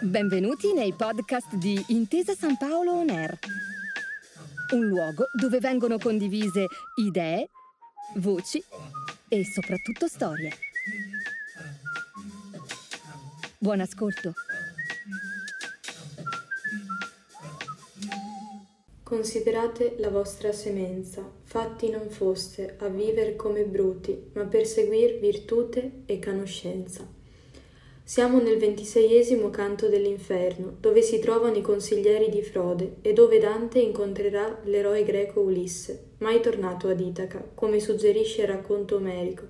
[0.00, 3.38] Benvenuti nei podcast di Intesa San Paolo On Air,
[4.74, 7.48] un luogo dove vengono condivise idee,
[8.16, 8.62] voci
[9.28, 10.52] e soprattutto storie.
[13.58, 14.34] Buon ascolto.
[19.02, 21.22] Considerate la vostra semenza,
[21.54, 27.06] fatti non foste a viver come bruti, ma per seguir virtute e conoscenza.
[28.02, 33.78] Siamo nel ventiseiesimo canto dell'inferno, dove si trovano i consiglieri di Frode e dove Dante
[33.78, 39.44] incontrerà l'eroe greco Ulisse, mai tornato ad Itaca, come suggerisce il racconto omerico,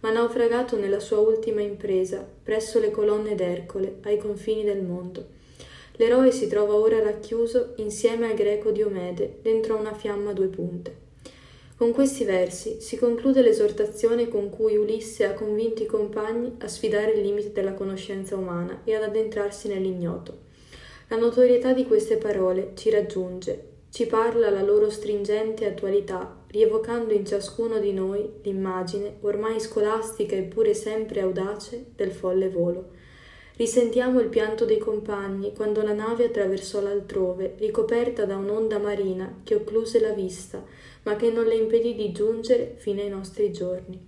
[0.00, 5.26] ma naufragato nella sua ultima impresa, presso le colonne d'Ercole, ai confini del mondo.
[5.96, 11.08] L'eroe si trova ora racchiuso insieme al greco Diomede dentro una fiamma a due punte.
[11.80, 17.12] Con questi versi si conclude l'esortazione con cui Ulisse ha convinto i compagni a sfidare
[17.12, 20.40] il limite della conoscenza umana e ad addentrarsi nell'ignoto.
[21.08, 27.24] La notorietà di queste parole ci raggiunge, ci parla la loro stringente attualità, rievocando in
[27.24, 32.90] ciascuno di noi l'immagine, ormai scolastica eppure sempre audace, del folle volo.
[33.60, 39.54] Risentiamo il pianto dei compagni quando la nave attraversò l'altrove, ricoperta da un'onda marina che
[39.54, 40.64] occluse la vista,
[41.02, 44.00] ma che non le impedì di giungere fino ai nostri giorni.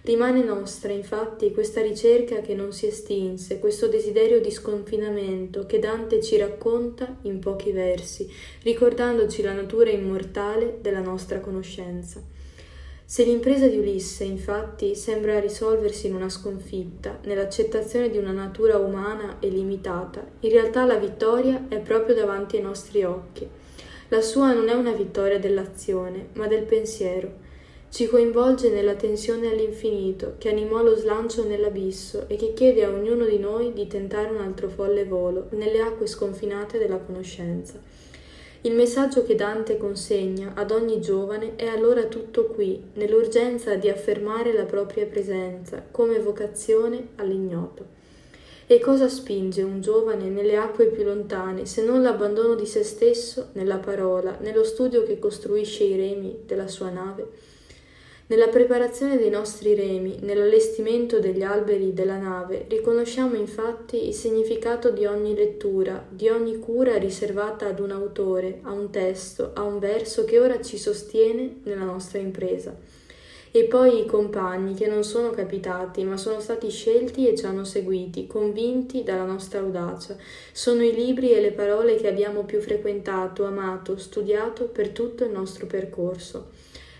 [0.00, 6.22] Rimane nostra, infatti, questa ricerca che non si estinse, questo desiderio di sconfinamento che Dante
[6.22, 8.26] ci racconta in pochi versi,
[8.62, 12.35] ricordandoci la natura immortale della nostra conoscenza.
[13.08, 19.36] Se l'impresa di Ulisse, infatti, sembra risolversi in una sconfitta, nell'accettazione di una natura umana
[19.38, 23.48] e limitata, in realtà la vittoria è proprio davanti ai nostri occhi.
[24.08, 27.32] La sua non è una vittoria dell'azione, ma del pensiero.
[27.90, 33.24] Ci coinvolge nella tensione all'infinito che animò lo slancio nell'abisso e che chiede a ognuno
[33.24, 37.80] di noi di tentare un altro folle volo nelle acque sconfinate della conoscenza.
[38.66, 44.52] Il messaggio che Dante consegna ad ogni giovane è allora tutto qui, nell'urgenza di affermare
[44.52, 47.86] la propria presenza come vocazione all'ignoto.
[48.66, 53.50] E cosa spinge un giovane nelle acque più lontane se non l'abbandono di se stesso
[53.52, 57.28] nella parola, nello studio che costruisce i remi della sua nave?
[58.28, 65.06] Nella preparazione dei nostri remi, nell'allestimento degli alberi della nave, riconosciamo infatti il significato di
[65.06, 70.24] ogni lettura, di ogni cura riservata ad un autore, a un testo, a un verso
[70.24, 72.76] che ora ci sostiene nella nostra impresa.
[73.52, 77.64] E poi i compagni che non sono capitati, ma sono stati scelti e ci hanno
[77.64, 80.16] seguiti, convinti dalla nostra audacia.
[80.50, 85.30] Sono i libri e le parole che abbiamo più frequentato, amato, studiato per tutto il
[85.30, 86.48] nostro percorso.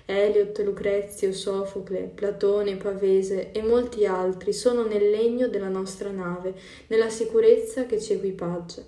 [0.08, 6.54] Eliot, Lucrezio, Sofocle, Platone, Pavese e molti altri sono nel legno della nostra nave,
[6.86, 8.82] nella sicurezza che ci equipaggia.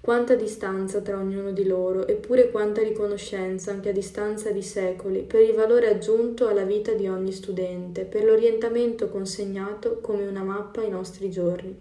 [0.00, 5.42] Quanta distanza tra ognuno di loro, eppure quanta riconoscenza, anche a distanza di secoli, per
[5.42, 10.90] il valore aggiunto alla vita di ogni studente, per l'orientamento consegnato come una mappa ai
[10.90, 11.76] nostri giorni.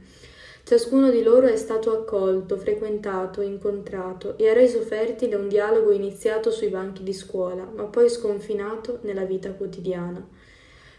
[0.67, 6.49] Ciascuno di loro è stato accolto, frequentato, incontrato e ha reso fertile un dialogo iniziato
[6.49, 10.27] sui banchi di scuola, ma poi sconfinato nella vita quotidiana.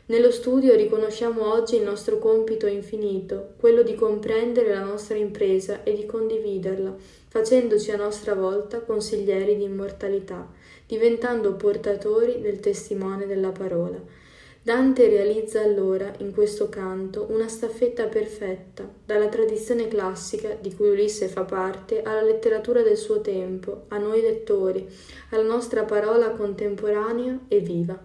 [0.07, 5.95] Nello studio riconosciamo oggi il nostro compito infinito, quello di comprendere la nostra impresa e
[5.95, 6.95] di condividerla,
[7.27, 10.49] facendoci a nostra volta consiglieri di immortalità,
[10.87, 14.01] diventando portatori del testimone della parola.
[14.67, 21.29] Dante realizza allora, in questo canto, una staffetta perfetta, dalla tradizione classica di cui Ulisse
[21.29, 24.85] fa parte, alla letteratura del suo tempo, a noi lettori,
[25.31, 27.97] alla nostra parola contemporanea e viva.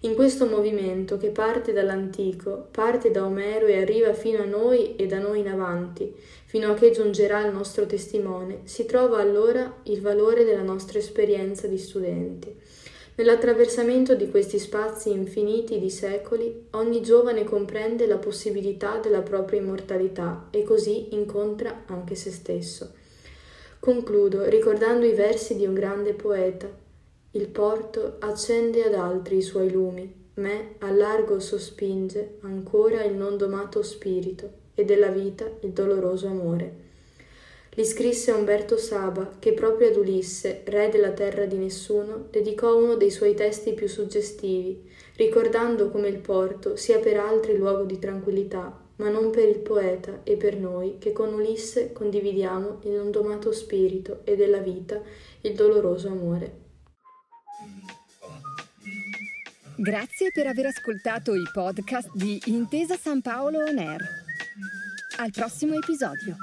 [0.00, 5.06] In questo movimento che parte dall'antico, parte da Omero e arriva fino a noi e
[5.06, 6.10] da noi in avanti,
[6.46, 11.66] fino a che giungerà il nostro testimone, si trova allora il valore della nostra esperienza
[11.66, 12.80] di studenti.
[13.14, 20.48] Nell'attraversamento di questi spazi infiniti di secoli, ogni giovane comprende la possibilità della propria immortalità
[20.50, 22.94] e così incontra anche se stesso.
[23.78, 26.70] Concludo ricordando i versi di un grande poeta,
[27.32, 33.36] il porto accende ad altri i suoi lumi, me a largo sospinge ancora il non
[33.36, 36.90] domato spirito e della vita il doloroso amore.
[37.74, 42.96] Li scrisse Umberto Saba, che proprio ad Ulisse, re della terra di nessuno, dedicò uno
[42.96, 48.78] dei suoi testi più suggestivi, ricordando come il porto sia per altri luogo di tranquillità,
[48.96, 53.52] ma non per il poeta e per noi che con Ulisse condividiamo il non domato
[53.52, 55.00] spirito e della vita
[55.40, 56.60] il doloroso amore.
[59.76, 64.00] Grazie per aver ascoltato i podcast di Intesa San Paolo On Air.
[65.16, 66.36] Al prossimo episodio.